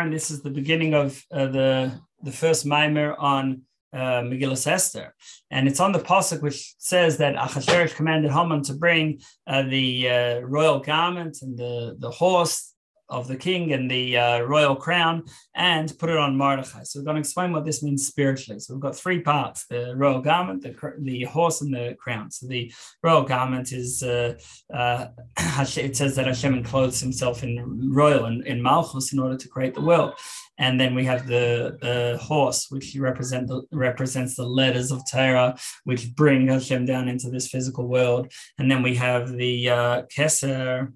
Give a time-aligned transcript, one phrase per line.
[0.00, 3.62] and this is the beginning of uh, the the first maamar on
[3.92, 5.14] uh, Megillah Esther,
[5.50, 10.10] and it's on the pasuk which says that Achashverosh commanded Haman to bring uh, the
[10.10, 12.73] uh, royal garment and the the horse
[13.08, 15.24] of the king and the uh, royal crown
[15.54, 16.82] and put it on Mordechai.
[16.84, 18.60] So we're going to explain what this means spiritually.
[18.60, 22.30] So we've got three parts: the royal garment, the the horse, and the crown.
[22.30, 24.34] So the royal garment is uh,
[24.72, 25.06] uh,
[25.38, 29.74] it says that Hashem enclothes himself in royal and in Malchus in order to create
[29.74, 30.14] the world.
[30.58, 35.56] And then we have the, the horse, which represent the, represents the letters of Torah,
[35.82, 38.32] which bring Hashem down into this physical world.
[38.58, 40.92] And then we have the uh, Keser,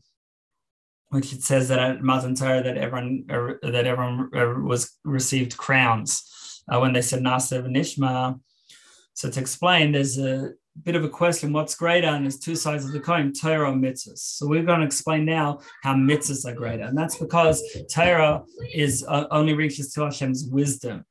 [1.10, 5.56] which it says that at Matan Torah that everyone uh, that everyone uh, was received
[5.56, 8.38] crowns uh, when they said Naaseh V'nishma.
[9.14, 10.50] So to explain, there's a
[10.84, 12.08] bit of a question: what's greater?
[12.08, 14.18] And there's two sides of the coin: Torah or mitzvahs.
[14.18, 17.62] So we're going to explain now how mitzvahs are greater, and that's because
[17.92, 21.04] Torah is uh, only reaches to Hashem's wisdom.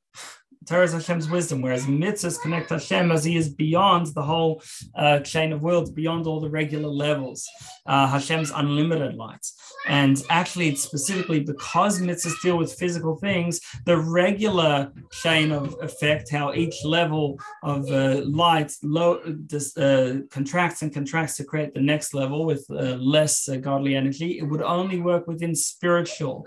[0.68, 4.62] Torah is Hashem's wisdom, whereas mitzvahs connect Hashem as He is beyond the whole
[4.96, 7.48] uh, chain of worlds, beyond all the regular levels.
[7.86, 9.46] Uh, Hashem's unlimited light.
[9.88, 14.92] And actually, it's specifically because mitzvahs deal with physical things, the regular
[15.24, 19.22] chain of effect, how each level of uh, light low,
[19.78, 24.40] uh, contracts and contracts to create the next level with uh, less uh, godly energy,
[24.40, 26.46] it would only work within spiritual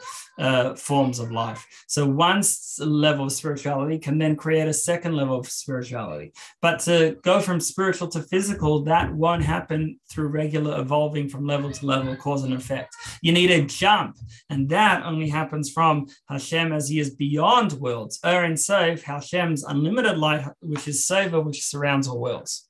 [0.76, 1.66] forms of life.
[1.86, 2.42] So, one
[2.78, 6.32] level of spirituality can then create a second level of spirituality.
[6.60, 11.70] But to go from spiritual to physical, that won't happen through regular evolving from level
[11.70, 12.96] to level, cause and effect.
[13.22, 14.16] You need a jump.
[14.50, 18.18] And that only happens from Hashem as he is beyond worlds.
[18.26, 22.69] Er in Sof, Hashem's unlimited light, which is Sovev, which surrounds all worlds.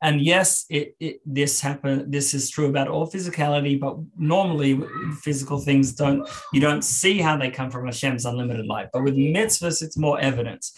[0.00, 2.10] And yes, it, it, this happen.
[2.10, 4.80] This is true about all physicality, but normally
[5.22, 6.28] physical things don't.
[6.52, 8.88] You don't see how they come from Hashem's unlimited light.
[8.92, 10.72] But with mitzvahs, it's more evidence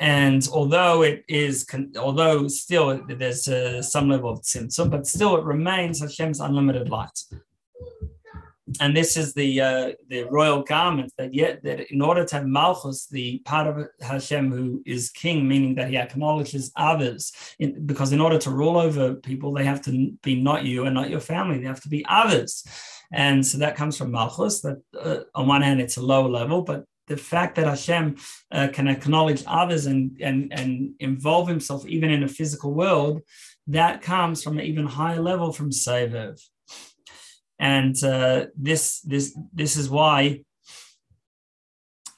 [0.00, 1.66] and although it is,
[1.98, 7.18] although still there's uh, some level of tzimtzum, but still it remains Hashem's unlimited light.
[8.80, 12.46] And this is the uh, the royal garment that yet that in order to have
[12.46, 18.12] malchus, the part of Hashem who is king, meaning that he acknowledges others, in, because
[18.12, 21.20] in order to rule over people, they have to be not you and not your
[21.20, 22.64] family; they have to be others.
[23.12, 24.60] And so that comes from malchus.
[24.62, 28.16] That uh, on one hand, it's a lower level, but the fact that Hashem
[28.50, 33.22] uh, can acknowledge others and, and, and involve himself even in a physical world,
[33.68, 36.40] that comes from an even higher level from Sovev.
[37.58, 40.42] And uh, this, this, this is why,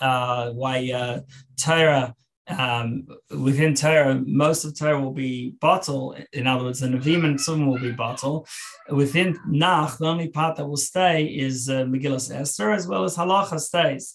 [0.00, 1.21] uh, why uh,
[1.60, 2.15] Torah,
[2.49, 6.25] um, within Torah, most of Torah will be batel.
[6.32, 8.47] In other words, the Nevi'im and Tzum will be batel.
[8.91, 13.16] Within Nach, the only part that will stay is uh, Megillah Esther, as well as
[13.16, 14.15] Halacha stays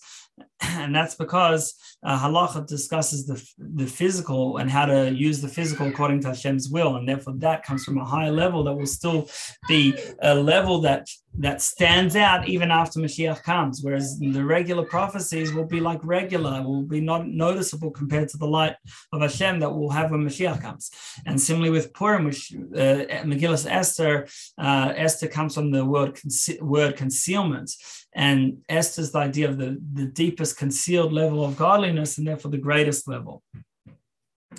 [0.61, 5.88] and that's because uh, halacha discusses the, the physical and how to use the physical
[5.88, 9.29] according to Hashem's will, and therefore that comes from a higher level that will still
[9.67, 11.07] be a level that
[11.39, 16.61] that stands out even after Mashiach comes, whereas the regular prophecies will be like regular,
[16.61, 18.75] will be not noticeable compared to the light
[19.11, 20.91] of Hashem that we'll have when Mashiach comes.
[21.25, 24.27] And similarly with Purim, which uh, Megillah Esther,
[24.57, 27.72] uh, Esther comes from the word conce- word concealment,
[28.13, 32.57] and Esther's the idea of the, the deepest concealed level of godliness, and therefore the
[32.57, 33.41] greatest level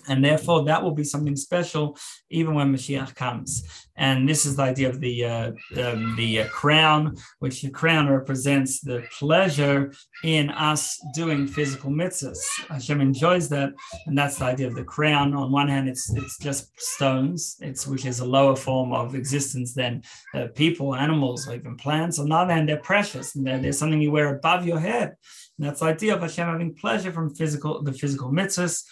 [0.09, 1.97] and therefore that will be something special
[2.31, 3.63] even when Mashiach comes.
[3.97, 8.09] And this is the idea of the uh, um, the uh, crown, which the crown
[8.09, 9.93] represents the pleasure
[10.25, 12.41] in us doing physical mitzvahs.
[12.69, 13.71] Hashem enjoys that,
[14.07, 15.33] and that's the idea of the crown.
[15.35, 19.75] On one hand, it's it's just stones, it's which is a lower form of existence
[19.75, 20.03] than
[20.35, 22.19] uh, people, animals, or even plants.
[22.19, 25.15] On the other hand, they're precious, and they're, they're something you wear above your head.
[25.59, 28.83] And that's the idea of Hashem having pleasure from physical the physical mitzvahs.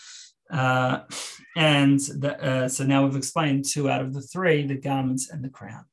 [0.53, 1.01] Uh,
[1.57, 5.43] and the, uh, so now we've explained two out of the three, the garments and
[5.43, 5.85] the crown.